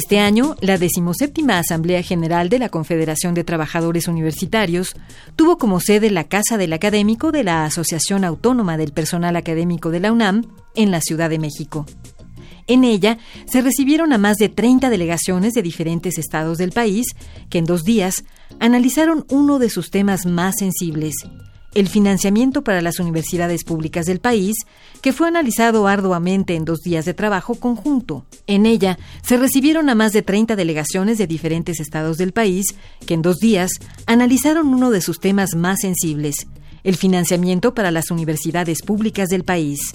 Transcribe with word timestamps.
Este 0.00 0.18
año, 0.18 0.56
la 0.62 0.78
decimoséptima 0.78 1.58
Asamblea 1.58 2.02
General 2.02 2.48
de 2.48 2.58
la 2.58 2.70
Confederación 2.70 3.34
de 3.34 3.44
Trabajadores 3.44 4.08
Universitarios 4.08 4.94
tuvo 5.36 5.58
como 5.58 5.78
sede 5.78 6.08
la 6.08 6.24
Casa 6.24 6.56
del 6.56 6.72
Académico 6.72 7.32
de 7.32 7.44
la 7.44 7.66
Asociación 7.66 8.24
Autónoma 8.24 8.78
del 8.78 8.92
Personal 8.92 9.36
Académico 9.36 9.90
de 9.90 10.00
la 10.00 10.10
UNAM 10.10 10.46
en 10.74 10.90
la 10.90 11.02
Ciudad 11.02 11.28
de 11.28 11.38
México. 11.38 11.84
En 12.66 12.82
ella 12.82 13.18
se 13.44 13.60
recibieron 13.60 14.14
a 14.14 14.18
más 14.18 14.38
de 14.38 14.48
30 14.48 14.88
delegaciones 14.88 15.52
de 15.52 15.60
diferentes 15.60 16.16
estados 16.16 16.56
del 16.56 16.72
país 16.72 17.04
que 17.50 17.58
en 17.58 17.66
dos 17.66 17.82
días 17.82 18.24
analizaron 18.58 19.26
uno 19.28 19.58
de 19.58 19.68
sus 19.68 19.90
temas 19.90 20.24
más 20.24 20.54
sensibles, 20.60 21.12
el 21.74 21.88
financiamiento 21.88 22.62
para 22.62 22.82
las 22.82 22.98
universidades 22.98 23.64
públicas 23.64 24.06
del 24.06 24.20
país, 24.20 24.56
que 25.02 25.12
fue 25.12 25.28
analizado 25.28 25.86
arduamente 25.86 26.54
en 26.54 26.64
dos 26.64 26.80
días 26.80 27.04
de 27.04 27.14
trabajo 27.14 27.54
conjunto. 27.54 28.24
En 28.46 28.66
ella 28.66 28.98
se 29.22 29.36
recibieron 29.36 29.88
a 29.88 29.94
más 29.94 30.12
de 30.12 30.22
30 30.22 30.56
delegaciones 30.56 31.18
de 31.18 31.26
diferentes 31.26 31.80
estados 31.80 32.16
del 32.16 32.32
país, 32.32 32.66
que 33.06 33.14
en 33.14 33.22
dos 33.22 33.36
días 33.38 33.70
analizaron 34.06 34.68
uno 34.68 34.90
de 34.90 35.00
sus 35.00 35.20
temas 35.20 35.54
más 35.54 35.80
sensibles, 35.80 36.46
el 36.82 36.96
financiamiento 36.96 37.74
para 37.74 37.90
las 37.90 38.10
universidades 38.10 38.82
públicas 38.82 39.28
del 39.28 39.44
país. 39.44 39.92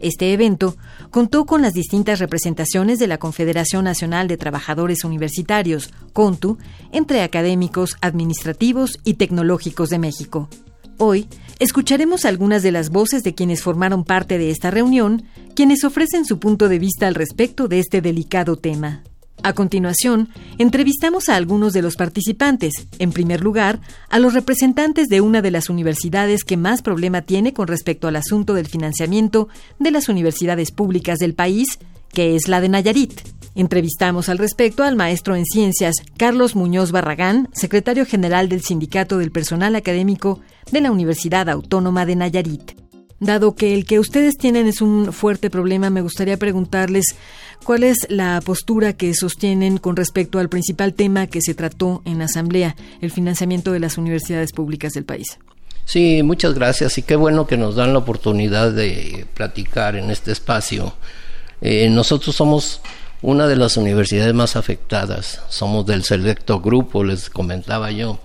Este 0.00 0.32
evento 0.32 0.76
contó 1.10 1.46
con 1.46 1.62
las 1.62 1.72
distintas 1.72 2.18
representaciones 2.18 2.98
de 2.98 3.06
la 3.06 3.18
Confederación 3.18 3.84
Nacional 3.84 4.28
de 4.28 4.36
Trabajadores 4.36 5.04
Universitarios, 5.04 5.90
CONTU, 6.12 6.58
entre 6.92 7.22
académicos, 7.22 7.96
administrativos 8.00 8.98
y 9.04 9.14
tecnológicos 9.14 9.90
de 9.90 9.98
México. 9.98 10.48
Hoy 10.98 11.28
escucharemos 11.58 12.24
algunas 12.24 12.62
de 12.62 12.72
las 12.72 12.90
voces 12.90 13.22
de 13.22 13.34
quienes 13.34 13.62
formaron 13.62 14.04
parte 14.04 14.38
de 14.38 14.50
esta 14.50 14.70
reunión, 14.70 15.24
quienes 15.54 15.84
ofrecen 15.84 16.24
su 16.24 16.38
punto 16.38 16.68
de 16.68 16.78
vista 16.78 17.06
al 17.06 17.14
respecto 17.14 17.68
de 17.68 17.80
este 17.80 18.00
delicado 18.00 18.56
tema. 18.56 19.02
A 19.42 19.52
continuación, 19.52 20.30
entrevistamos 20.56 21.28
a 21.28 21.36
algunos 21.36 21.72
de 21.74 21.82
los 21.82 21.96
participantes, 21.96 22.72
en 22.98 23.12
primer 23.12 23.42
lugar, 23.42 23.80
a 24.08 24.18
los 24.18 24.32
representantes 24.32 25.08
de 25.08 25.20
una 25.20 25.42
de 25.42 25.50
las 25.50 25.68
universidades 25.68 26.44
que 26.44 26.56
más 26.56 26.80
problema 26.80 27.22
tiene 27.22 27.52
con 27.52 27.66
respecto 27.66 28.08
al 28.08 28.16
asunto 28.16 28.54
del 28.54 28.66
financiamiento 28.66 29.48
de 29.78 29.90
las 29.90 30.08
universidades 30.08 30.70
públicas 30.70 31.18
del 31.18 31.34
país, 31.34 31.78
que 32.12 32.36
es 32.36 32.48
la 32.48 32.60
de 32.60 32.70
Nayarit. 32.70 33.20
Entrevistamos 33.56 34.28
al 34.28 34.38
respecto 34.38 34.82
al 34.82 34.96
maestro 34.96 35.36
en 35.36 35.44
ciencias 35.44 35.94
Carlos 36.16 36.56
Muñoz 36.56 36.90
Barragán, 36.90 37.48
secretario 37.52 38.04
general 38.04 38.48
del 38.48 38.62
Sindicato 38.62 39.18
del 39.18 39.30
Personal 39.30 39.76
Académico 39.76 40.40
de 40.72 40.80
la 40.80 40.90
Universidad 40.90 41.48
Autónoma 41.48 42.04
de 42.04 42.16
Nayarit. 42.16 42.72
Dado 43.20 43.54
que 43.54 43.72
el 43.72 43.86
que 43.86 44.00
ustedes 44.00 44.36
tienen 44.36 44.66
es 44.66 44.82
un 44.82 45.12
fuerte 45.12 45.50
problema, 45.50 45.88
me 45.88 46.00
gustaría 46.00 46.36
preguntarles 46.36 47.14
cuál 47.64 47.84
es 47.84 47.98
la 48.08 48.40
postura 48.44 48.92
que 48.92 49.14
sostienen 49.14 49.78
con 49.78 49.94
respecto 49.94 50.40
al 50.40 50.48
principal 50.48 50.92
tema 50.94 51.28
que 51.28 51.40
se 51.40 51.54
trató 51.54 52.02
en 52.04 52.18
la 52.18 52.24
Asamblea, 52.24 52.74
el 53.00 53.12
financiamiento 53.12 53.70
de 53.70 53.78
las 53.78 53.98
universidades 53.98 54.52
públicas 54.52 54.94
del 54.94 55.04
país. 55.04 55.38
Sí, 55.84 56.22
muchas 56.24 56.54
gracias 56.54 56.98
y 56.98 57.02
qué 57.02 57.14
bueno 57.14 57.46
que 57.46 57.56
nos 57.56 57.76
dan 57.76 57.92
la 57.92 58.00
oportunidad 58.00 58.72
de 58.72 59.26
platicar 59.34 59.94
en 59.94 60.10
este 60.10 60.32
espacio. 60.32 60.94
Eh, 61.60 61.88
nosotros 61.88 62.34
somos 62.34 62.80
una 63.24 63.46
de 63.46 63.56
las 63.56 63.78
universidades 63.78 64.34
más 64.34 64.54
afectadas. 64.54 65.40
Somos 65.48 65.86
del 65.86 66.04
selecto 66.04 66.60
grupo, 66.60 67.04
les 67.04 67.30
comentaba 67.30 67.90
yo, 67.90 68.18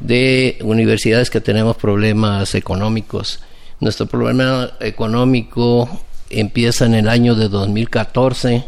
de 0.00 0.56
universidades 0.62 1.28
que 1.28 1.42
tenemos 1.42 1.76
problemas 1.76 2.54
económicos. 2.54 3.40
Nuestro 3.78 4.06
problema 4.06 4.70
económico 4.80 6.00
empieza 6.30 6.86
en 6.86 6.94
el 6.94 7.10
año 7.10 7.34
de 7.34 7.50
2014. 7.50 8.64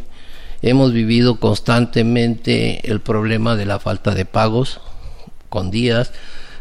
Hemos 0.60 0.92
vivido 0.92 1.40
constantemente 1.40 2.86
el 2.90 3.00
problema 3.00 3.56
de 3.56 3.64
la 3.64 3.78
falta 3.78 4.14
de 4.14 4.26
pagos 4.26 4.82
con 5.48 5.70
días, 5.70 6.12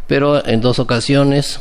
pero 0.07 0.47
en 0.47 0.61
dos 0.61 0.79
ocasiones 0.79 1.59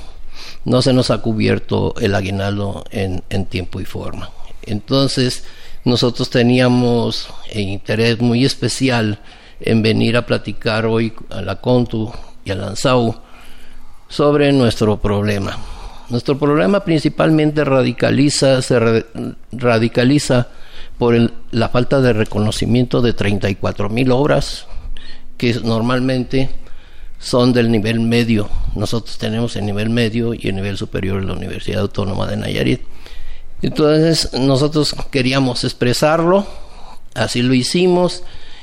no 0.65 0.81
se 0.81 0.93
nos 0.93 1.11
ha 1.11 1.23
cubierto 1.23 1.97
el 2.01 2.15
aguinaldo 2.15 2.85
en, 2.93 3.25
en 3.31 3.47
tiempo 3.47 3.81
y 3.81 3.85
forma. 3.85 4.31
Entonces, 4.63 5.43
nosotros 5.89 6.29
teníamos 6.29 7.31
interés 7.55 8.21
muy 8.21 8.45
especial 8.45 9.21
en 9.59 9.81
venir 9.81 10.19
a 10.19 10.27
platicar 10.27 10.85
hoy 10.85 11.15
a 11.31 11.41
la 11.41 11.57
CONTU 11.57 12.13
y 12.45 12.51
a 12.51 12.55
Lanzau 12.55 13.17
sobre 14.07 14.53
nuestro 14.53 14.99
problema. 14.99 15.57
Nuestro 16.11 16.39
problema 16.39 16.85
principalmente 16.85 17.65
radicaliza, 17.65 18.61
se 18.61 19.07
radicaliza 19.51 20.49
por 20.99 21.15
la 21.53 21.69
falta 21.71 22.03
de 22.03 22.13
reconocimiento 22.13 23.01
de 23.01 23.15
34 23.15 23.89
mil 23.89 24.13
obras 24.13 24.67
que 25.39 25.55
normalmente 25.55 26.51
son 27.19 27.55
del 27.55 27.71
nivel 27.71 28.01
medio. 28.01 28.51
Nosotros 28.75 29.17
tenemos 29.17 29.57
el 29.57 29.65
nivel 29.65 29.89
medio 29.89 30.35
y 30.35 30.49
el 30.49 30.57
nivel 30.57 30.77
superior 30.77 31.23
en 31.23 31.29
la 31.29 31.35
Universidad 31.35 31.81
Autónoma 31.81 32.27
de 32.27 32.37
Nayarit. 32.37 32.83
Entonces 33.63 34.33
nosotros 34.35 34.95
queríamos 35.11 35.65
expresarlo, 35.65 36.47
así 37.15 37.43
lo 37.43 37.55
hicimos 37.55 38.23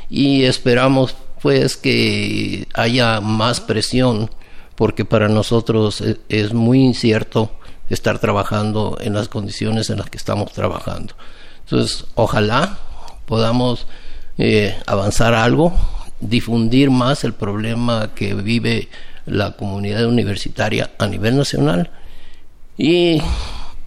y 0.10 0.44
esperamos 0.44 1.16
pues 1.42 1.78
que 1.78 2.68
haya 2.74 3.22
más 3.22 3.60
presión 3.60 4.30
porque 4.76 5.06
para 5.06 5.28
nosotros 5.28 6.02
e, 6.02 6.18
es 6.30 6.54
muy 6.54 6.80
incierto 6.84 7.52
estar 7.90 8.20
trabajando 8.20 8.98
en 9.02 9.14
las 9.14 9.28
condiciones 9.28 9.90
en 9.90 10.00
las 10.00 10.10
que 10.10 10.18
estamos 10.18 10.52
trabajando. 10.54 11.14
Entonces, 11.66 12.06
ojalá 12.16 12.80
podamos 13.26 13.88
eh, 14.38 14.76
avanzar 14.86 15.34
algo, 15.34 15.74
difundir 16.20 16.90
más 16.90 17.24
el 17.24 17.34
problema 17.34 18.12
que 18.16 18.34
vive 18.34 18.90
la 19.26 19.52
comunidad 19.52 20.06
universitaria 20.06 20.92
a 21.00 21.08
nivel 21.08 21.38
nacional 21.38 21.90
y 22.78 23.22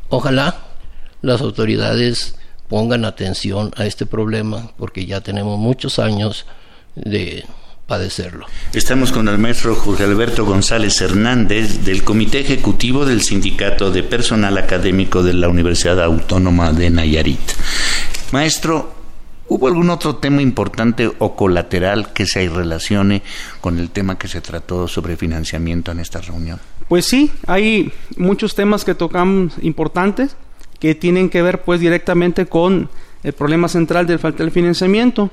ojalá 0.09 0.68
las 1.23 1.41
autoridades 1.41 2.34
pongan 2.69 3.05
atención 3.05 3.71
a 3.77 3.87
este 3.87 4.06
problema 4.06 4.71
porque 4.77 5.06
ya 5.06 5.21
tenemos 5.21 5.59
muchos 5.59 5.99
años 5.99 6.47
de 6.95 7.45
padecerlo. 7.87 8.47
Estamos 8.75 9.11
con 9.11 9.29
el 9.29 9.39
maestro 9.39 9.75
Jorge 9.75 10.05
Alberto 10.05 10.45
González 10.45 11.01
Hernández 11.01 11.84
del 11.84 12.05
Comité 12.05 12.41
Ejecutivo 12.41 13.06
del 13.06 13.23
Sindicato 13.23 13.91
de 13.91 14.03
Personal 14.03 14.59
Académico 14.59 15.23
de 15.23 15.33
la 15.33 15.49
Universidad 15.49 16.03
Autónoma 16.03 16.73
de 16.73 16.91
Nayarit. 16.91 17.41
Maestro, 18.31 18.93
¿hubo 19.49 19.69
algún 19.69 19.89
otro 19.89 20.17
tema 20.17 20.43
importante 20.43 21.11
o 21.19 21.35
colateral 21.35 22.12
que 22.12 22.27
se 22.27 22.47
relacione 22.50 23.23
con 23.62 23.79
el 23.79 23.89
tema 23.89 24.19
que 24.19 24.29
se 24.29 24.43
trató 24.43 24.87
sobre 24.87 25.17
financiamiento 25.17 25.91
en 25.91 26.00
esta 26.00 26.21
reunión? 26.21 26.61
Pues 26.89 27.06
sí, 27.06 27.33
hay 27.47 27.91
muchos 28.19 28.55
temas 28.55 28.85
que 28.85 28.95
tocamos 28.95 29.55
importantes 29.62 30.37
que 30.78 30.94
tienen 30.94 31.31
que 31.31 31.43
ver 31.43 31.62
pues 31.62 31.81
directamente 31.81 32.47
con 32.47 32.89
el 33.22 33.33
problema 33.33 33.69
central 33.69 34.06
del 34.06 34.19
falta 34.19 34.44
de 34.44 34.50
financiamiento. 34.50 35.31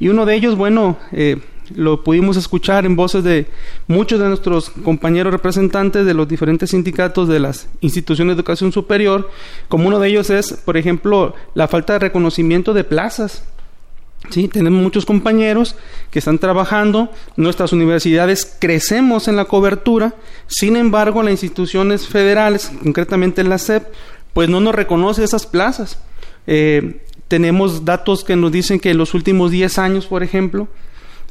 Y 0.00 0.08
uno 0.08 0.26
de 0.26 0.34
ellos, 0.34 0.56
bueno, 0.56 0.96
eh, 1.12 1.38
lo 1.74 2.02
pudimos 2.02 2.36
escuchar 2.36 2.86
en 2.86 2.96
voces 2.96 3.24
de 3.24 3.46
muchos 3.86 4.20
de 4.20 4.28
nuestros 4.28 4.70
compañeros 4.70 5.32
representantes 5.32 6.06
de 6.06 6.14
los 6.14 6.28
diferentes 6.28 6.70
sindicatos 6.70 7.28
de 7.28 7.40
las 7.40 7.68
instituciones 7.80 8.36
de 8.36 8.40
educación 8.40 8.72
superior, 8.72 9.30
como 9.68 9.88
uno 9.88 9.98
de 9.98 10.08
ellos 10.08 10.30
es, 10.30 10.52
por 10.52 10.76
ejemplo, 10.76 11.34
la 11.54 11.68
falta 11.68 11.94
de 11.94 11.98
reconocimiento 12.00 12.74
de 12.74 12.84
plazas. 12.84 13.44
Sí, 14.30 14.48
tenemos 14.48 14.82
muchos 14.82 15.06
compañeros 15.06 15.76
que 16.10 16.18
están 16.18 16.38
trabajando, 16.38 17.10
nuestras 17.36 17.72
universidades 17.72 18.56
crecemos 18.58 19.28
en 19.28 19.36
la 19.36 19.44
cobertura, 19.44 20.14
sin 20.48 20.76
embargo, 20.76 21.22
las 21.22 21.30
instituciones 21.30 22.08
federales, 22.08 22.72
concretamente 22.82 23.44
la 23.44 23.58
SEP, 23.58 23.86
pues 24.38 24.48
no 24.48 24.60
nos 24.60 24.72
reconoce 24.72 25.24
esas 25.24 25.46
plazas. 25.46 25.98
Eh, 26.46 27.02
tenemos 27.26 27.84
datos 27.84 28.22
que 28.22 28.36
nos 28.36 28.52
dicen 28.52 28.78
que 28.78 28.90
en 28.90 28.96
los 28.96 29.12
últimos 29.12 29.50
10 29.50 29.80
años, 29.80 30.06
por 30.06 30.22
ejemplo, 30.22 30.68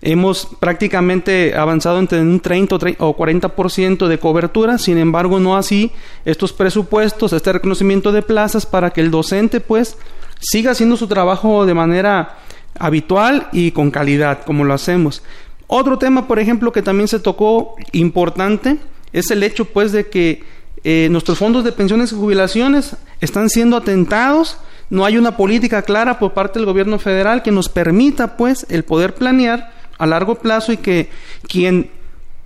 hemos 0.01 0.49
prácticamente 0.59 1.55
avanzado 1.55 1.99
entre 1.99 2.19
un 2.19 2.41
30 2.41 2.75
o 2.97 3.15
40% 3.15 4.07
de 4.07 4.19
cobertura, 4.19 4.77
sin 4.77 4.97
embargo, 4.97 5.39
no 5.39 5.55
así 5.55 5.93
estos 6.25 6.51
presupuestos, 6.51 7.31
este 7.31 7.53
reconocimiento 7.53 8.11
de 8.11 8.23
plazas 8.23 8.65
para 8.65 8.89
que 8.89 8.99
el 8.99 9.09
docente, 9.09 9.61
pues, 9.61 9.97
siga 10.41 10.71
haciendo 10.71 10.97
su 10.97 11.07
trabajo 11.07 11.65
de 11.65 11.75
manera 11.75 12.39
habitual 12.77 13.47
y 13.53 13.71
con 13.71 13.89
calidad, 13.89 14.43
como 14.43 14.65
lo 14.65 14.73
hacemos. 14.73 15.23
Otro 15.67 15.97
tema, 15.97 16.27
por 16.27 16.39
ejemplo, 16.39 16.73
que 16.73 16.81
también 16.81 17.07
se 17.07 17.19
tocó 17.19 17.77
importante, 17.93 18.79
es 19.13 19.31
el 19.31 19.43
hecho 19.43 19.63
pues 19.63 19.93
de 19.93 20.09
que 20.09 20.56
eh, 20.83 21.07
nuestros 21.11 21.37
fondos 21.37 21.63
de 21.63 21.71
pensiones 21.71 22.11
y 22.11 22.15
jubilaciones 22.15 22.95
están 23.19 23.49
siendo 23.49 23.77
atentados, 23.77 24.57
no 24.89 25.05
hay 25.05 25.17
una 25.17 25.35
política 25.35 25.81
clara 25.81 26.19
por 26.19 26.33
parte 26.33 26.59
del 26.59 26.65
gobierno 26.65 26.99
federal 26.99 27.43
que 27.43 27.51
nos 27.51 27.69
permita 27.69 28.37
pues 28.37 28.65
el 28.69 28.83
poder 28.83 29.15
planear 29.15 29.73
a 29.97 30.05
largo 30.05 30.35
plazo 30.35 30.71
y 30.71 30.77
que 30.77 31.09
quien 31.47 31.89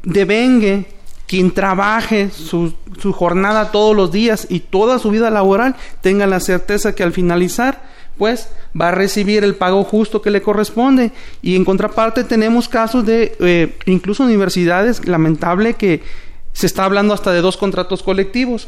devengue, 0.03 0.85
quien 1.27 1.51
trabaje 1.51 2.29
su, 2.31 2.73
su 2.99 3.13
jornada 3.13 3.71
todos 3.71 3.95
los 3.95 4.11
días 4.11 4.47
y 4.49 4.61
toda 4.61 4.97
su 4.97 5.11
vida 5.11 5.29
laboral 5.29 5.75
tenga 6.01 6.25
la 6.25 6.39
certeza 6.39 6.95
que 6.95 7.03
al 7.03 7.13
finalizar 7.13 7.91
pues 8.17 8.49
va 8.79 8.89
a 8.89 8.91
recibir 8.91 9.43
el 9.43 9.55
pago 9.55 9.83
justo 9.83 10.21
que 10.21 10.29
le 10.29 10.41
corresponde. 10.41 11.11
Y 11.41 11.55
en 11.55 11.65
contraparte 11.65 12.23
tenemos 12.23 12.69
casos 12.69 13.05
de 13.05 13.35
eh, 13.39 13.77
incluso 13.85 14.23
universidades, 14.23 15.07
lamentable 15.07 15.73
que 15.73 16.03
se 16.53 16.65
está 16.65 16.85
hablando 16.85 17.13
hasta 17.13 17.31
de 17.31 17.41
dos 17.41 17.57
contratos 17.57 18.03
colectivos. 18.03 18.67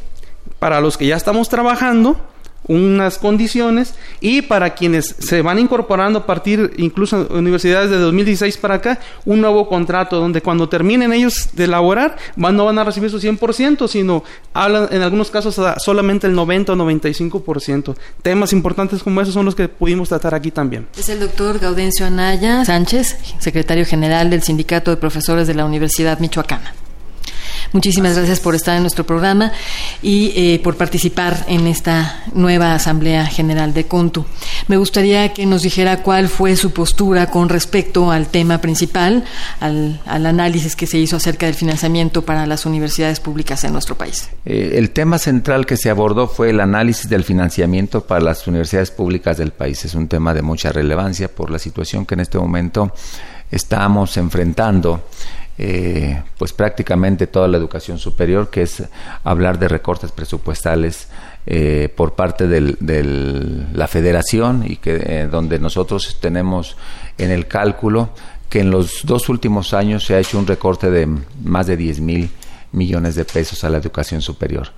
Para 0.60 0.82
los 0.82 0.98
que 0.98 1.08
ya 1.08 1.16
estamos 1.16 1.50
trabajando, 1.50 2.18
unas 2.68 3.18
condiciones 3.18 3.94
y 4.22 4.42
para 4.42 4.74
quienes 4.74 5.16
se 5.20 5.42
van 5.42 5.60
incorporando 5.60 6.20
a 6.20 6.26
partir 6.26 6.74
incluso 6.78 7.28
universidades 7.32 7.90
de 7.90 7.98
2016 7.98 8.58
para 8.58 8.76
acá 8.76 9.00
un 9.26 9.42
nuevo 9.42 9.68
contrato 9.68 10.20
donde 10.20 10.42
cuando 10.42 10.70
terminen 10.70 11.12
ellos 11.14 11.50
de 11.54 11.66
elaborar 11.66 12.18
van, 12.36 12.56
no 12.56 12.66
van 12.66 12.80
a 12.80 12.84
recibir 12.84 13.10
su 13.10 13.20
100% 13.20 13.88
sino 13.88 14.24
hablan 14.54 14.88
en 14.92 15.02
algunos 15.02 15.30
casos 15.30 15.60
solamente 15.78 16.28
el 16.28 16.34
90 16.34 16.74
o 16.74 16.76
95% 16.76 17.96
temas 18.22 18.54
importantes 18.54 19.04
como 19.04 19.22
esos 19.22 19.34
son 19.34 19.46
los 19.46 19.56
que 19.56 19.68
pudimos 19.68 20.10
tratar 20.10 20.34
aquí 20.34 20.52
también 20.52 20.88
es 20.98 21.10
el 21.10 21.20
doctor 21.20 21.60
Gaudencio 21.60 22.06
Anaya 22.06 22.64
Sánchez 22.64 23.18
secretario 23.40 23.86
general 23.86 24.30
del 24.30 24.42
sindicato 24.42 24.92
de 24.92 24.98
profesores 24.98 25.48
de 25.48 25.56
la 25.56 25.66
Universidad 25.66 26.20
Michoacana 26.20 26.74
Muchísimas 27.74 28.16
gracias 28.16 28.40
por 28.40 28.54
estar 28.54 28.76
en 28.76 28.84
nuestro 28.84 29.04
programa 29.04 29.52
y 30.04 30.32
eh, 30.36 30.62
por 30.64 30.78
participar 30.78 31.44
en 31.48 31.66
esta 31.66 32.24
nueva 32.34 32.76
Asamblea 32.76 33.26
General 33.26 33.74
de 33.74 33.86
CONTU. 33.86 34.26
Me 34.68 34.78
gustaría 34.78 35.34
que 35.34 35.48
nos 35.48 35.64
dijera 35.64 36.04
cuál 36.04 36.30
fue 36.30 36.56
su 36.56 36.72
postura 36.72 37.32
con 37.32 37.50
respecto 37.50 38.12
al 38.12 38.28
tema 38.28 38.62
principal, 38.62 39.24
al, 39.60 40.00
análisis 40.06 40.76
que 40.76 40.86
se 40.86 41.00
hizo 41.00 41.16
acerca 41.16 41.48
del 41.48 41.56
financiamiento 41.56 42.22
para 42.22 42.46
las 42.46 42.68
universidades 42.68 43.20
públicas 43.20 43.64
en 43.64 43.74
nuestro 43.74 43.96
país. 43.96 44.30
Eh, 44.46 44.76
el 44.76 44.92
tema 44.92 45.18
central 45.18 45.66
que 45.66 45.76
se 45.76 45.90
abordó 45.90 46.28
fue 46.28 46.52
el 46.52 46.60
análisis 46.60 47.10
del 47.10 47.24
financiamiento 47.24 48.06
para 48.06 48.22
las 48.22 48.46
universidades 48.46 48.92
públicas 48.92 49.38
del 49.38 49.52
país. 49.52 49.84
Es 49.84 49.96
un 49.96 50.08
tema 50.08 50.36
de 50.36 50.44
mucha 50.44 50.72
relevancia 50.72 51.28
por 51.28 51.50
la 51.50 51.58
situación 51.58 52.06
que 52.06 52.14
en 52.14 52.20
este 52.20 52.38
momento 52.38 52.94
estamos 53.50 54.16
enfrentando 54.18 55.08
eh, 55.58 56.24
pues 56.38 56.52
prácticamente 56.52 57.28
toda 57.28 57.48
la 57.48 57.58
educación 57.58 58.00
superior, 58.00 58.50
que 58.50 58.64
es 58.64 58.84
hablar 59.24 59.60
de 59.60 59.68
recortes 59.68 60.12
presupuestales 60.12 61.10
eh, 61.46 61.90
por 61.96 62.14
parte 62.14 62.48
de 62.48 63.68
la 63.74 63.88
federación 63.88 64.64
y 64.68 64.78
que 64.78 64.96
eh, 64.96 65.28
donde 65.30 65.60
nosotros 65.60 66.18
tenemos 66.20 66.76
en 67.18 67.30
el 67.30 67.48
cálculo 67.48 68.10
que 68.50 68.62
en 68.62 68.72
los 68.72 69.02
dos 69.04 69.30
últimos 69.30 69.74
años 69.74 70.06
se 70.06 70.16
ha 70.16 70.20
hecho 70.20 70.40
un 70.40 70.48
recorte 70.48 70.90
de 70.90 71.08
más 71.44 71.68
de 71.68 71.78
10 71.78 72.00
mil 72.02 72.32
millones 72.72 73.14
de 73.14 73.26
pesos 73.26 73.64
a 73.64 73.70
la 73.70 73.78
educación 73.78 74.22
superior. 74.22 74.70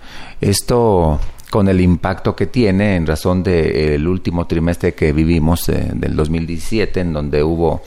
Esto 0.42 1.20
con 1.50 1.70
el 1.70 1.80
impacto 1.80 2.36
que 2.36 2.48
tiene 2.48 2.98
en 2.98 3.08
razón 3.08 3.44
del 3.44 4.06
último 4.08 4.46
trimestre 4.46 4.94
que 4.94 5.14
vivimos 5.14 5.68
del 5.68 6.16
2017, 6.16 7.00
en 7.00 7.14
donde 7.14 7.44
hubo 7.44 7.82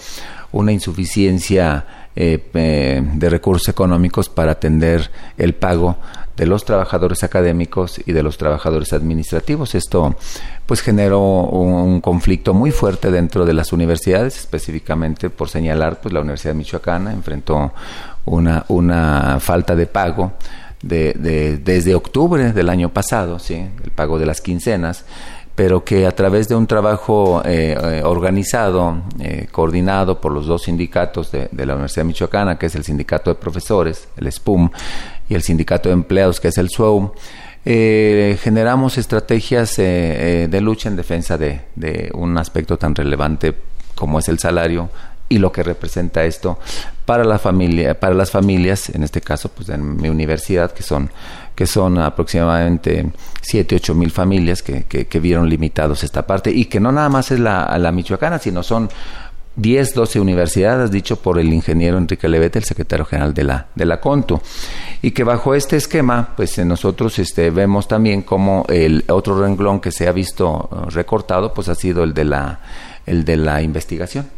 una 0.52 0.73
insuficiencia 0.73 1.97
eh, 2.20 2.50
eh, 2.52 3.00
de 3.00 3.30
recursos 3.30 3.68
económicos 3.68 4.28
para 4.28 4.50
atender 4.50 5.08
el 5.36 5.54
pago 5.54 5.98
de 6.36 6.46
los 6.46 6.64
trabajadores 6.64 7.22
académicos 7.22 8.00
y 8.04 8.10
de 8.10 8.24
los 8.24 8.36
trabajadores 8.36 8.92
administrativos. 8.92 9.76
Esto 9.76 10.16
pues 10.66 10.80
generó 10.80 11.20
un, 11.20 12.00
conflicto 12.00 12.54
muy 12.54 12.72
fuerte 12.72 13.12
dentro 13.12 13.46
de 13.46 13.52
las 13.52 13.72
universidades, 13.72 14.36
específicamente 14.36 15.30
por 15.30 15.48
señalar, 15.48 16.00
pues 16.00 16.12
la 16.12 16.18
Universidad 16.18 16.54
Michoacana 16.54 17.12
enfrentó 17.12 17.72
una, 18.24 18.64
una 18.66 19.38
falta 19.38 19.76
de 19.76 19.86
pago 19.86 20.32
de, 20.82 21.60
desde 21.62 21.94
octubre 21.94 22.52
del 22.52 22.68
año 22.68 22.88
pasado, 22.88 23.38
¿sí? 23.38 23.54
el 23.54 23.90
pago 23.92 24.18
de 24.18 24.26
las 24.26 24.40
quincenas, 24.40 25.04
pero 25.58 25.82
que 25.82 26.06
a 26.06 26.12
través 26.12 26.46
de 26.46 26.55
un 26.55 26.69
trabajo 26.69 27.43
eh, 27.44 27.76
eh, 27.76 28.02
organizado, 28.05 29.02
eh, 29.19 29.49
coordinado 29.50 30.20
por 30.20 30.31
los 30.31 30.46
dos 30.46 30.62
sindicatos 30.62 31.32
de, 31.32 31.49
la 31.66 31.72
Universidad 31.72 32.05
Michoacana, 32.05 32.56
que 32.56 32.66
es 32.66 32.76
el 32.76 32.84
Sindicato 32.84 33.28
de 33.28 33.34
Profesores, 33.34 34.06
el 34.16 34.31
SPUM, 34.31 34.70
y 35.28 35.34
el 35.34 35.43
Sindicato 35.43 35.88
de 35.88 35.94
Empleados, 35.94 36.38
que 36.38 36.46
es 36.46 36.58
el 36.58 36.70
SUEUM, 36.70 37.10
generamos 37.64 38.99
estrategias 38.99 39.76
de 39.76 40.60
lucha 40.62 40.90
en 40.90 40.94
defensa 40.94 41.37
de, 41.37 41.62
de 41.75 42.08
un 42.14 42.38
aspecto 42.38 42.76
tan 42.76 42.94
relevante 42.94 43.52
como 43.96 44.20
es 44.20 44.28
el 44.28 44.38
salario 44.38 44.88
y 45.28 45.38
lo 45.38 45.50
que 45.50 45.64
representa 45.64 46.25
esto 46.25 46.61
para 47.04 47.25
la 47.25 47.40
familia, 47.40 47.99
para 47.99 48.14
las 48.14 48.31
familias, 48.31 48.90
en 48.90 49.02
este 49.02 49.20
caso, 49.20 49.49
pues 49.49 49.69
en 49.70 49.96
mi 49.96 50.08
universidad, 50.08 50.70
que 50.70 50.84
son 50.84 51.11
que 51.58 51.66
son 51.66 51.99
aproximadamente 51.99 53.10
7, 53.40 53.75
8 53.75 53.94
mil 53.96 54.12
familias 54.12 54.62
que, 54.62 54.84
que, 54.84 55.19
vieron 55.19 55.49
limitados 55.49 56.05
esta 56.05 56.25
parte 56.25 56.52
y 56.52 56.66
que 56.66 56.78
no 56.78 56.93
nada 56.93 57.08
más 57.08 57.32
es 57.32 57.40
la, 57.40 57.76
la 57.78 57.90
michoacana, 57.90 58.38
sino 58.38 58.62
son 58.62 58.88
10, 59.56 59.93
12 59.93 60.20
universidades, 60.20 60.93
dicho 60.93 61.16
por 61.16 61.37
el 61.37 61.52
ingeniero 61.52 61.99
Enrique 61.99 62.28
Levete, 62.28 62.60
el 62.60 62.64
secretario 62.64 63.05
general 63.05 63.34
de 63.34 63.43
la, 63.43 63.66
de 63.75 63.87
la 63.87 64.00
CONTU. 64.00 64.40
Y 65.02 65.10
que 65.10 65.25
bajo 65.25 65.52
este 65.52 65.75
esquema, 65.75 66.28
pues 66.37 66.56
eh, 66.58 66.64
nosotros 66.64 67.19
este, 67.19 67.50
vemos 67.50 67.88
también 67.88 68.22
como 68.22 68.64
el 68.69 69.04
otro 69.08 69.43
renglón 69.43 69.81
que 69.81 69.90
se 69.90 70.06
ha 70.06 70.12
visto 70.12 70.69
uh, 70.70 70.90
recortado, 70.90 71.52
pues 71.52 71.69
ha 71.69 71.75
sido 71.75 72.04
el 72.04 72.14
de 72.14 72.25
la, 72.25 72.61
el 73.04 73.25
de 73.25 73.37
la 73.37 73.62
investigación. 73.62 74.28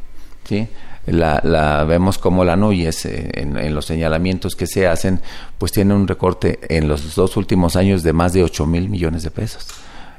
¿sí? 0.45 0.67
La, 1.11 1.41
la, 1.43 1.85
vemos 1.85 2.19
como 2.19 2.45
la 2.45 2.57
NUYES 2.57 3.07
eh, 3.07 3.31
en, 3.35 3.75
los 3.75 3.87
señalamientos 3.87 4.55
que 4.55 4.67
se 4.67 4.87
hacen, 4.87 5.21
pues 5.59 5.73
tiene 5.73 5.95
un 5.95 6.07
recorte 6.07 6.59
en 6.69 6.89
los 6.89 7.15
dos 7.15 7.37
últimos 7.37 7.77
años 7.77 8.03
de 8.03 8.13
más 8.13 8.33
de 8.33 8.45
8 8.45 8.67
mil 8.67 8.89
millones 8.89 9.23
de 9.23 9.31
pesos. 9.31 9.67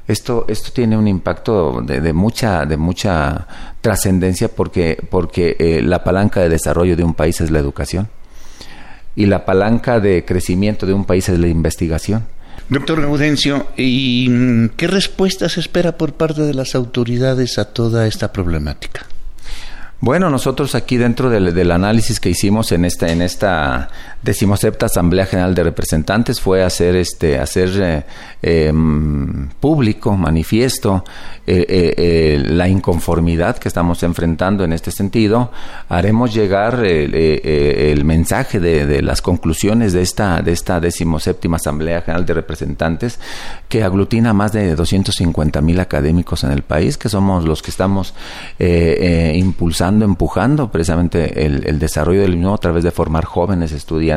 Esto, 0.08 0.44
esto 0.48 0.70
tiene 0.72 0.96
un 0.96 1.06
impacto 1.06 1.80
de, 1.80 2.12
mucha, 2.12 2.66
de 2.66 2.76
mucha 2.76 3.46
trascendencia 3.80 4.48
porque, 4.48 4.98
porque 5.10 5.56
eh, 5.58 5.80
la 5.82 6.02
palanca 6.02 6.40
de 6.40 6.48
desarrollo 6.48 6.96
de 6.96 7.04
un 7.04 7.14
país 7.14 7.40
es 7.40 7.50
la 7.50 7.60
educación 7.60 8.08
y 9.14 9.26
la 9.26 9.44
palanca 9.44 10.00
de 10.00 10.24
crecimiento 10.24 10.86
de 10.86 10.92
un 10.92 11.04
país 11.04 11.28
es 11.28 11.38
la 11.38 11.48
investigación. 11.48 12.24
Doctor 12.68 13.02
Gaudencio, 13.02 13.66
¿y 13.76 14.28
mm, 14.30 14.68
qué 14.76 14.86
respuestas 14.86 15.58
espera 15.58 15.98
por 15.98 16.14
parte 16.14 16.42
de 16.42 16.54
las 16.54 16.74
autoridades 16.74 17.58
a 17.58 17.66
toda 17.66 18.06
esta 18.06 18.32
problemática? 18.32 19.06
Bueno, 20.02 20.30
nosotros 20.30 20.74
aquí 20.74 20.96
dentro 20.96 21.30
del, 21.30 21.70
análisis 21.70 22.18
que 22.18 22.28
hicimos 22.28 22.72
en 22.72 22.84
esta 22.84 23.12
en 23.12 23.22
esta 23.22 23.88
decimosepta 24.22 24.86
Asamblea 24.86 25.26
General 25.26 25.54
de 25.54 25.64
Representantes 25.64 26.40
fue 26.40 26.62
hacer 26.62 26.94
este 26.94 27.38
hacer 27.38 27.70
eh, 27.80 28.04
em, 28.68 29.48
público, 29.60 30.16
manifiesto 30.16 31.04
eh, 31.46 31.64
eh, 31.68 32.42
la 32.46 32.68
inconformidad 32.68 33.58
que 33.58 33.66
estamos 33.66 34.02
enfrentando 34.04 34.62
en 34.64 34.72
este 34.72 34.92
sentido. 34.92 35.50
Haremos 35.88 36.32
llegar 36.32 36.84
el 36.84 38.04
mensaje 38.04 38.60
de, 38.60 39.02
las 39.02 39.22
conclusiones 39.22 39.92
de 39.92 40.02
esta 40.02 40.40
de 40.42 40.52
esta 40.52 40.80
decimoséptima 40.80 41.56
Asamblea 41.56 42.02
General 42.02 42.24
de 42.24 42.34
Representantes 42.34 43.18
que 43.68 43.82
aglutina 43.82 44.32
más 44.32 44.52
de 44.52 44.74
250 44.76 45.60
mil 45.60 45.80
académicos 45.80 46.44
en 46.44 46.52
el 46.52 46.62
país, 46.62 46.96
que 46.96 47.08
somos 47.08 47.44
los 47.44 47.62
que 47.62 47.70
estamos 47.70 48.14
impulsando 48.58 50.04
empujando 50.04 50.70
precisamente 50.70 51.44
el, 51.44 51.78
desarrollo 51.78 52.20
del 52.20 52.36
mismo 52.36 52.54
a 52.54 52.58
través 52.58 52.84
de 52.84 52.90
formar 52.90 53.24
jóvenes 53.24 53.72
estudiantes 53.72 54.11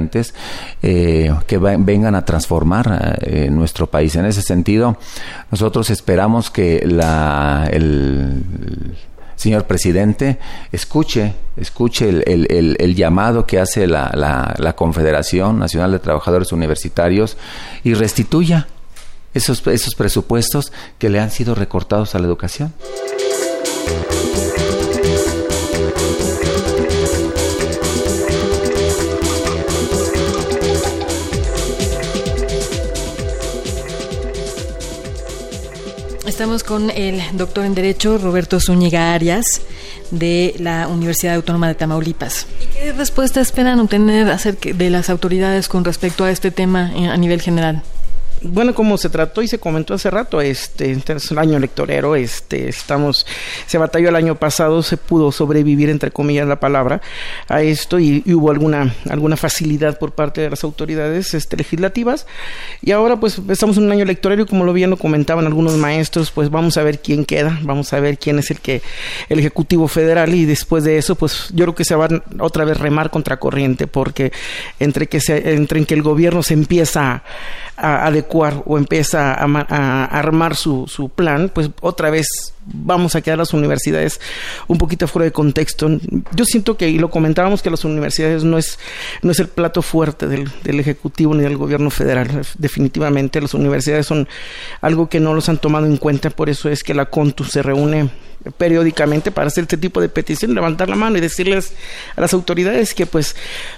eh, 0.81 1.33
que 1.47 1.57
vengan 1.57 2.15
a 2.15 2.25
transformar 2.25 3.19
eh, 3.21 3.49
nuestro 3.51 3.87
país. 3.87 4.15
En 4.15 4.25
ese 4.25 4.41
sentido, 4.41 4.97
nosotros 5.51 5.89
esperamos 5.89 6.51
que 6.51 6.83
la, 6.85 7.67
el 7.71 8.43
señor 9.35 9.65
presidente, 9.65 10.39
escuche, 10.71 11.33
escuche 11.57 12.09
el, 12.09 12.95
llamado 12.95 13.45
que 13.45 13.59
hace 13.59 13.87
la, 13.87 14.11
la, 14.57 14.75
Confederación 14.75 15.59
Nacional 15.59 15.91
de 15.91 15.99
Trabajadores 15.99 16.51
Universitarios 16.51 17.37
y 17.83 17.93
restituya 17.93 18.67
esos, 19.33 19.65
esos 19.67 19.95
presupuestos 19.95 20.71
que 20.97 21.09
le 21.09 21.19
han 21.19 21.31
sido 21.31 21.55
recortados 21.55 22.15
a 22.15 22.19
la 22.19 22.25
educación. 22.25 22.73
Estamos 36.35 36.65
con 36.65 36.89
el 36.89 37.21
doctor 37.37 37.63
en 37.63 37.75
Derecho 37.75 38.17
Roberto 38.17 38.59
Zúñiga 38.59 39.13
Arias 39.13 39.61
de 40.11 40.53
la 40.59 40.89
Universidad 40.89 41.35
Autónoma 41.35 41.69
de 41.69 41.75
Tamaulipas. 41.75 42.45
¿Y 42.61 42.65
qué 42.65 42.91
respuesta 42.91 43.39
esperan 43.39 43.79
obtener 43.79 44.29
acerca 44.29 44.73
de 44.73 44.89
las 44.89 45.09
autoridades 45.09 45.69
con 45.69 45.85
respecto 45.85 46.25
a 46.25 46.31
este 46.31 46.51
tema 46.51 46.91
a 46.93 47.15
nivel 47.15 47.41
general? 47.41 47.83
Bueno, 48.49 48.73
como 48.73 48.97
se 48.97 49.09
trató 49.09 49.41
y 49.41 49.47
se 49.47 49.59
comentó 49.59 49.93
hace 49.93 50.09
rato, 50.09 50.41
este, 50.41 50.91
es 50.91 51.31
un 51.31 51.39
año 51.39 51.57
electorero, 51.57 52.15
este, 52.15 52.69
estamos, 52.69 53.25
se 53.65 53.77
batalló 53.77 54.09
el 54.09 54.15
año 54.15 54.35
pasado, 54.35 54.83
se 54.83 54.97
pudo 54.97 55.31
sobrevivir, 55.31 55.89
entre 55.89 56.11
comillas, 56.11 56.47
la 56.47 56.59
palabra, 56.59 57.01
a 57.47 57.61
esto 57.61 57.99
y, 57.99 58.23
hubo 58.27 58.51
alguna, 58.51 58.95
alguna 59.09 59.37
facilidad 59.37 59.97
por 59.97 60.11
parte 60.11 60.41
de 60.41 60.49
las 60.49 60.63
autoridades 60.63 61.33
este, 61.33 61.57
legislativas. 61.57 62.27
Y 62.81 62.91
ahora, 62.91 63.19
pues, 63.19 63.39
estamos 63.49 63.77
en 63.77 63.83
un 63.83 63.91
año 63.91 64.03
electoral 64.03 64.39
y 64.39 64.45
como 64.45 64.65
lo 64.65 64.73
bien 64.73 64.89
lo 64.89 64.97
comentaban 64.97 65.45
algunos 65.45 65.75
maestros, 65.75 66.31
pues 66.31 66.49
vamos 66.49 66.77
a 66.77 66.83
ver 66.83 66.99
quién 66.99 67.25
queda, 67.25 67.59
vamos 67.63 67.93
a 67.93 67.99
ver 67.99 68.17
quién 68.17 68.39
es 68.39 68.51
el 68.51 68.59
que, 68.59 68.81
el 69.29 69.39
Ejecutivo 69.39 69.87
Federal 69.87 70.33
y 70.33 70.45
después 70.45 70.83
de 70.83 70.97
eso, 70.97 71.15
pues, 71.15 71.49
yo 71.53 71.65
creo 71.65 71.75
que 71.75 71.85
se 71.85 71.95
va 71.95 72.07
otra 72.39 72.65
vez 72.65 72.77
remar 72.77 73.09
contra 73.09 73.37
corriente 73.37 73.87
porque 73.87 74.31
entre 74.79 75.07
que 75.07 75.19
se, 75.19 75.53
entre 75.53 75.79
en 75.79 75.85
que 75.85 75.93
el 75.93 76.01
gobierno 76.01 76.43
se 76.43 76.53
empieza 76.53 77.23
a 77.77 78.05
adecuar 78.05 78.34
o 78.65 78.77
empieza 78.77 79.33
a, 79.33 80.05
armar 80.05 80.55
su, 80.55 80.87
su, 80.87 81.09
plan, 81.09 81.51
pues 81.53 81.69
otra 81.81 82.09
vez 82.09 82.54
vamos 82.65 83.15
a 83.15 83.21
quedar 83.21 83.37
las 83.37 83.53
universidades 83.53 84.19
un 84.67 84.77
poquito 84.77 85.07
fuera 85.07 85.25
de 85.25 85.31
contexto. 85.31 85.89
Yo 86.35 86.45
siento 86.45 86.77
que, 86.77 86.89
y 86.89 86.99
lo 86.99 87.09
comentábamos, 87.09 87.61
que 87.61 87.69
las 87.69 87.85
universidades 87.85 88.43
no 88.43 88.57
es, 88.57 88.79
no 89.21 89.31
es 89.31 89.39
el 89.39 89.47
plato 89.47 89.81
fuerte 89.81 90.27
del, 90.27 90.49
del 90.63 90.79
Ejecutivo 90.79 91.33
ni 91.33 91.43
del 91.43 91.57
gobierno 91.57 91.89
federal. 91.89 92.45
Definitivamente 92.57 93.41
las 93.41 93.53
universidades 93.53 94.05
son 94.05 94.27
algo 94.81 95.09
que 95.09 95.19
no 95.19 95.33
los 95.33 95.49
han 95.49 95.57
tomado 95.57 95.85
en 95.85 95.97
cuenta, 95.97 96.29
por 96.29 96.49
eso 96.49 96.69
es 96.69 96.83
que 96.83 96.93
la 96.93 97.05
CONTU 97.05 97.43
se 97.43 97.61
reúne 97.61 98.09
periódicamente 98.51 99.31
para 99.31 99.47
hacer 99.47 99.63
este 99.63 99.77
tipo 99.77 100.01
de 100.01 100.09
petición, 100.09 100.53
levantar 100.53 100.89
la 100.89 100.95
mano 100.95 101.17
y 101.17 101.21
decirles 101.21 101.73
a 102.15 102.21
las 102.21 102.33
autoridades 102.33 102.93
que 102.93 103.05
pues 103.05 103.35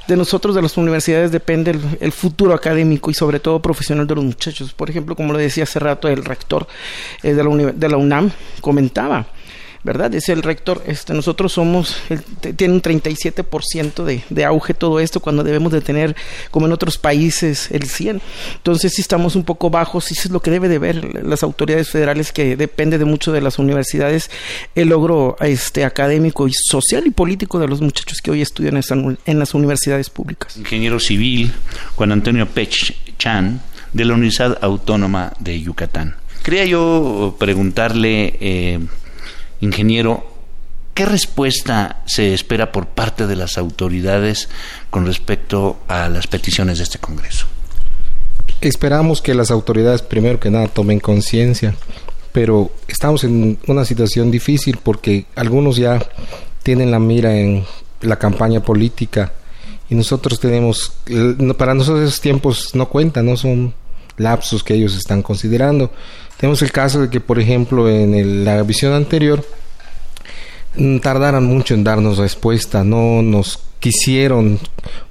de 0.08 0.17
nosotros, 0.17 0.56
de 0.56 0.62
las 0.62 0.77
universidades, 0.77 1.32
depende 1.32 1.79
el, 2.00 2.12
futuro 2.12 2.53
académico 2.53 3.12
y 3.12 3.13
sobre 3.13 3.39
todo 3.39 3.62
profesional 3.62 4.08
de 4.08 4.15
los 4.15 4.24
muchachos. 4.24 4.74
Por 4.74 4.89
ejemplo, 4.89 5.15
como 5.15 5.34
lo 5.34 5.39
decía 5.39 5.63
hace 5.63 5.79
rato 5.79 6.08
el 6.08 6.25
rector 6.25 6.67
eh, 7.24 7.34
de, 7.34 7.44
la, 7.44 7.72
de 7.72 7.89
la 7.89 7.98
UNAM, 7.98 8.32
comentaba, 8.77 9.25
¿verdad? 9.84 10.12
Dice 10.12 10.34
el 10.34 10.43
rector, 10.43 10.84
este, 10.86 11.15
nosotros 11.15 11.51
somos, 11.53 11.98
tiene 12.55 12.75
un 12.75 12.81
37% 12.84 14.03
de, 14.03 14.22
de 14.29 14.46
auge 14.46 14.75
todo 14.75 15.00
esto 15.00 15.19
cuando 15.19 15.43
debemos 15.43 15.72
de 15.72 15.81
tener, 15.81 16.15
como 16.51 16.67
en 16.67 16.74
otros 16.74 17.00
países, 17.00 17.72
el 17.72 17.89
100. 17.89 18.22
Entonces 18.57 18.93
sí 18.93 19.01
estamos 19.01 19.36
un 19.36 19.43
poco 19.46 19.72
bajos 19.72 20.12
eso 20.12 20.22
es 20.25 20.31
lo 20.31 20.41
que 20.41 20.51
debe 20.51 20.67
de 20.69 20.77
ver 20.77 21.25
las 21.25 21.41
autoridades 21.41 21.89
federales 21.89 22.31
que 22.31 22.55
depende 22.55 23.00
de 23.00 23.05
mucho 23.05 23.31
de 23.31 23.41
las 23.41 23.57
universidades, 23.57 24.29
el 24.75 24.89
logro 24.89 25.38
este, 25.39 25.84
académico 25.84 26.48
y 26.48 26.51
social 26.53 27.07
y 27.07 27.10
político 27.10 27.57
de 27.57 27.67
los 27.67 27.81
muchachos 27.81 28.19
que 28.22 28.29
hoy 28.29 28.43
estudian 28.43 28.77
en, 28.77 29.17
en 29.25 29.39
las 29.39 29.55
universidades 29.55 30.12
públicas. 30.12 30.55
Ingeniero 30.55 31.00
civil 31.00 31.51
Juan 31.96 32.12
Antonio 32.12 32.48
Pech 32.48 32.96
Chan, 33.17 33.60
de 33.91 34.05
la 34.05 34.13
Universidad 34.13 34.60
Autónoma 34.62 35.34
de 35.39 35.60
Yucatán. 35.60 36.26
Quería 36.48 36.63
yo 36.63 37.36
preguntarle... 37.38 38.38
Eh, 38.39 38.80
Ingeniero, 39.60 40.25
¿qué 40.94 41.06
respuesta 41.06 42.04
se 42.06 42.34
espera 42.34 42.72
por 42.72 42.88
parte 42.88 43.27
de 43.27 43.36
las 43.36 43.58
autoridades 43.58 44.48
con 44.89 45.06
respecto 45.06 45.77
a 45.89 46.08
las 46.08 46.27
peticiones 46.27 46.77
de 46.77 46.86
este 46.86 47.00
Congreso? 47.00 47.48
Esperamos 48.62 49.22
que 49.22 49.34
las 49.34 49.51
autoridades 49.51 50.04
primero 50.04 50.39
que 50.39 50.50
nada 50.50 50.70
tomen 50.70 51.01
conciencia, 51.01 51.75
pero 52.32 52.72
estamos 52.88 53.25
en 53.25 53.60
una 53.68 53.84
situación 53.84 54.32
difícil 54.32 54.77
porque 54.82 55.25
algunos 55.36 55.75
ya 55.75 56.00
tienen 56.63 56.92
la 56.92 57.00
mira 57.00 57.36
en 57.36 57.66
la 58.00 58.18
campaña 58.18 58.62
política 58.62 59.34
y 59.89 59.96
nosotros 59.96 60.39
tenemos, 60.39 60.94
para 61.58 61.74
nosotros 61.74 62.08
esos 62.08 62.22
tiempos 62.22 62.74
no 62.74 62.88
cuentan, 62.88 63.25
no 63.25 63.36
son 63.36 63.74
lapsos 64.18 64.63
que 64.63 64.75
ellos 64.75 64.96
están 64.96 65.22
considerando. 65.22 65.92
Tenemos 66.38 66.62
el 66.62 66.72
caso 66.72 67.01
de 67.01 67.10
que, 67.10 67.20
por 67.20 67.39
ejemplo, 67.39 67.89
en 67.89 68.46
la 68.46 68.62
visión 68.63 68.94
anterior 68.94 69.44
mm, 70.75 71.00
tardaron 71.00 71.46
mucho 71.46 71.74
en 71.74 71.84
darnos 71.84 72.17
respuesta, 72.17 72.84
no 72.84 73.22
nos 73.22 73.60
quisieron 73.79 74.60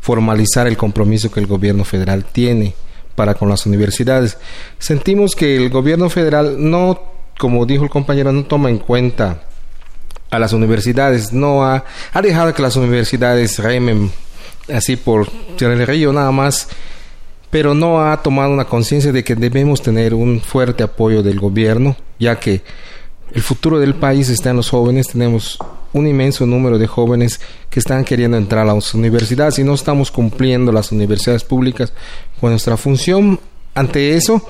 formalizar 0.01 0.67
el 0.67 0.77
compromiso 0.77 1.31
que 1.31 1.41
el 1.41 1.47
gobierno 1.47 1.85
federal 1.85 2.25
tiene 2.25 2.75
para 3.17 3.35
con 3.35 3.49
las 3.49 3.67
universidades. 3.67 4.39
Sentimos 4.79 5.35
que 5.35 5.57
el 5.57 5.71
gobierno 5.71 6.11
federal 6.11 6.57
no, 6.59 7.01
como 7.39 7.67
dijo 7.67 7.85
el 7.85 7.91
compañero, 7.91 8.31
no 8.33 8.45
toma 8.45 8.71
en 8.71 8.79
cuenta 8.79 9.43
a 10.31 10.39
las 10.39 10.53
universidades, 10.53 11.33
no 11.33 11.65
ha, 11.65 11.85
ha 12.13 12.23
dejado 12.23 12.53
que 12.55 12.63
las 12.63 12.77
universidades 12.77 13.59
remen 13.59 14.13
así 14.73 14.97
por 14.97 15.29
el 15.59 15.87
río 15.87 16.13
nada 16.13 16.33
más 16.33 16.69
pero 17.51 17.75
no 17.75 18.01
ha 18.05 18.23
tomado 18.23 18.53
una 18.53 18.65
conciencia 18.65 19.13
de 19.13 19.25
que 19.25 19.35
debemos 19.35 19.83
tener 19.83 20.15
un 20.15 20.41
fuerte 20.41 20.83
apoyo 20.83 21.23
del 21.23 21.39
gobierno, 21.39 21.97
ya 22.19 22.39
que 22.39 22.63
el 23.33 23.43
futuro 23.43 23.79
del 23.79 23.95
país 23.95 24.29
está 24.29 24.51
en 24.51 24.57
los 24.57 24.71
jóvenes, 24.71 25.09
tenemos 25.09 25.59
un 25.93 26.07
inmenso 26.07 26.47
número 26.47 26.79
de 26.79 26.87
jóvenes 26.87 27.41
que 27.71 27.81
están 27.81 28.05
queriendo 28.05 28.37
entrar 28.37 28.69
a 28.69 28.75
las 28.75 28.95
universidades 28.95 29.59
y 29.59 29.65
no 29.65 29.75
estamos 29.75 30.11
cumpliendo 30.11 30.73
las 30.73 30.93
universidades 30.93 31.45
públicas 31.45 31.93
con 32.41 32.51
nuestra 32.51 32.77
función. 32.77 33.41
Ante 33.75 34.15
eso, 34.15 34.47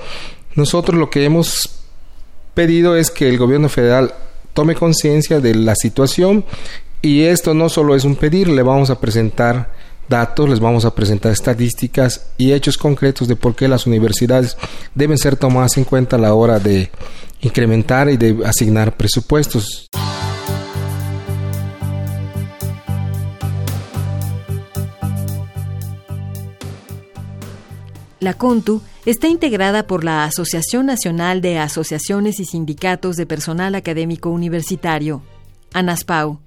nosotros 0.55 0.99
lo 0.99 1.09
que 1.09 1.25
hemos 1.25 1.69
pedido 2.53 2.95
es 2.95 3.11
que 3.11 3.29
el 3.29 3.37
gobierno 3.37 3.69
federal 3.69 4.13
tome 4.53 4.75
conciencia 4.75 5.39
de 5.39 5.55
la 5.55 5.75
situación 5.75 6.43
y 7.01 7.23
esto 7.23 7.53
no 7.53 7.69
solo 7.69 7.95
es 7.95 8.03
un 8.03 8.15
pedir, 8.15 8.47
le 8.47 8.63
vamos 8.63 8.89
a 8.89 8.99
presentar 8.99 9.71
datos, 10.07 10.49
les 10.49 10.59
vamos 10.59 10.85
a 10.85 10.93
presentar 10.93 11.31
estadísticas 11.31 12.27
y 12.37 12.53
hechos 12.53 12.77
concretos 12.77 13.27
de 13.27 13.35
por 13.35 13.55
qué 13.55 13.67
las 13.67 13.87
universidades 13.87 14.57
deben 14.95 15.17
ser 15.17 15.35
tomadas 15.35 15.77
en 15.77 15.83
cuenta 15.83 16.15
a 16.15 16.19
la 16.19 16.33
hora 16.33 16.59
de 16.59 16.89
incrementar 17.41 18.09
y 18.09 18.17
de 18.17 18.37
asignar 18.45 18.95
presupuestos. 18.97 19.87
La 28.19 28.33
CONTU 28.33 28.81
está 29.05 29.27
integrada 29.27 29.87
por 29.87 30.03
la 30.03 30.25
Asociación 30.25 30.87
Nacional 30.87 31.39
de 31.39 31.59
Asociaciones 31.59 32.39
y 32.39 32.45
Sindicatos 32.45 33.15
de 33.15 33.25
Personal 33.25 33.75
Académico 33.75 34.29
Universitario, 34.31 35.21
ANASPAU, 35.73 36.39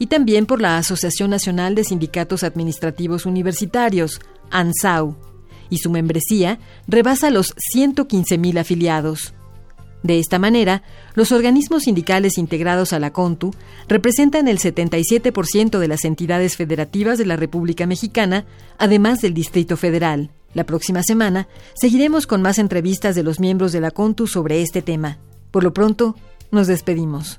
y 0.00 0.06
también 0.06 0.46
por 0.46 0.62
la 0.62 0.78
Asociación 0.78 1.28
Nacional 1.30 1.74
de 1.74 1.84
Sindicatos 1.84 2.42
Administrativos 2.42 3.26
Universitarios, 3.26 4.18
ANSAU, 4.50 5.14
y 5.68 5.76
su 5.76 5.90
membresía 5.90 6.58
rebasa 6.88 7.30
los 7.30 7.54
115.000 7.76 8.58
afiliados. 8.58 9.34
De 10.02 10.18
esta 10.18 10.38
manera, 10.38 10.82
los 11.14 11.32
organismos 11.32 11.82
sindicales 11.82 12.38
integrados 12.38 12.94
a 12.94 12.98
la 12.98 13.12
CONTU 13.12 13.50
representan 13.88 14.48
el 14.48 14.58
77% 14.58 15.78
de 15.78 15.88
las 15.88 16.06
entidades 16.06 16.56
federativas 16.56 17.18
de 17.18 17.26
la 17.26 17.36
República 17.36 17.86
Mexicana, 17.86 18.46
además 18.78 19.20
del 19.20 19.34
Distrito 19.34 19.76
Federal. 19.76 20.30
La 20.54 20.64
próxima 20.64 21.02
semana 21.02 21.46
seguiremos 21.74 22.26
con 22.26 22.40
más 22.40 22.58
entrevistas 22.58 23.14
de 23.14 23.22
los 23.22 23.38
miembros 23.38 23.72
de 23.72 23.82
la 23.82 23.90
CONTU 23.90 24.26
sobre 24.26 24.62
este 24.62 24.80
tema. 24.80 25.18
Por 25.50 25.62
lo 25.62 25.74
pronto, 25.74 26.16
nos 26.50 26.68
despedimos. 26.68 27.38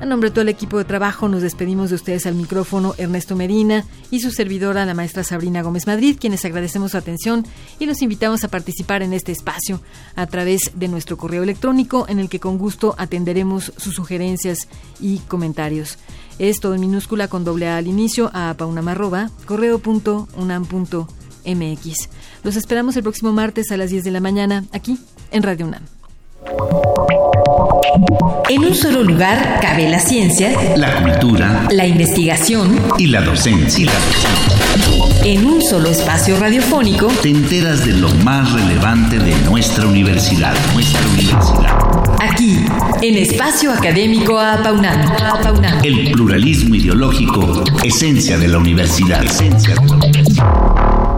A 0.00 0.06
nombre 0.06 0.30
de 0.30 0.32
todo 0.32 0.42
el 0.42 0.48
equipo 0.48 0.78
de 0.78 0.84
trabajo 0.84 1.28
nos 1.28 1.42
despedimos 1.42 1.90
de 1.90 1.96
ustedes 1.96 2.24
al 2.26 2.36
micrófono 2.36 2.94
Ernesto 2.98 3.34
Medina 3.34 3.84
y 4.12 4.20
su 4.20 4.30
servidora 4.30 4.86
la 4.86 4.94
maestra 4.94 5.24
Sabrina 5.24 5.62
Gómez 5.62 5.88
Madrid, 5.88 6.16
quienes 6.20 6.44
agradecemos 6.44 6.92
su 6.92 6.98
atención 6.98 7.44
y 7.80 7.86
los 7.86 8.00
invitamos 8.00 8.44
a 8.44 8.48
participar 8.48 9.02
en 9.02 9.12
este 9.12 9.32
espacio 9.32 9.80
a 10.14 10.26
través 10.26 10.70
de 10.76 10.86
nuestro 10.86 11.16
correo 11.16 11.42
electrónico 11.42 12.06
en 12.08 12.20
el 12.20 12.28
que 12.28 12.38
con 12.38 12.58
gusto 12.58 12.94
atenderemos 12.96 13.72
sus 13.76 13.96
sugerencias 13.96 14.68
y 15.00 15.18
comentarios. 15.18 15.98
Es 16.38 16.60
todo 16.60 16.76
en 16.76 16.80
minúscula 16.80 17.26
con 17.26 17.42
doble 17.42 17.66
A 17.66 17.78
al 17.78 17.88
inicio 17.88 18.30
a 18.34 18.54
paunamarroba 18.56 19.32
correo.unam.mx. 19.46 22.08
Los 22.44 22.54
esperamos 22.54 22.96
el 22.96 23.02
próximo 23.02 23.32
martes 23.32 23.72
a 23.72 23.76
las 23.76 23.90
10 23.90 24.04
de 24.04 24.12
la 24.12 24.20
mañana 24.20 24.64
aquí 24.70 24.96
en 25.32 25.42
Radio 25.42 25.66
UNAM. 25.66 25.97
En 28.48 28.64
un 28.64 28.74
solo 28.74 29.02
lugar 29.02 29.58
cabe 29.60 29.88
la 29.88 29.98
ciencia, 29.98 30.50
la 30.76 31.02
cultura, 31.02 31.66
la 31.70 31.86
investigación 31.86 32.80
y 32.98 33.06
la 33.06 33.20
docencia. 33.20 33.90
En 35.24 35.44
un 35.46 35.60
solo 35.60 35.90
espacio 35.90 36.38
radiofónico 36.38 37.08
te 37.22 37.30
enteras 37.30 37.84
de 37.84 37.92
lo 37.92 38.08
más 38.24 38.52
relevante 38.52 39.18
de 39.18 39.34
nuestra 39.48 39.86
universidad, 39.86 40.54
nuestra 40.72 41.06
universidad. 41.08 41.76
Aquí, 42.20 42.64
en 43.02 43.16
Espacio 43.16 43.72
Académico 43.72 44.38
Apaunam. 44.38 45.84
El 45.84 46.10
pluralismo 46.12 46.74
ideológico, 46.74 47.64
esencia 47.84 48.38
de 48.38 48.48
la 48.48 48.58
universidad. 48.58 49.24
Esencia 49.24 49.74
de 49.74 49.86
la 49.86 49.96
universidad. 49.96 51.17